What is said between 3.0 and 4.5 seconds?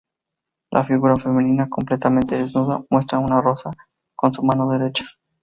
una rosa con su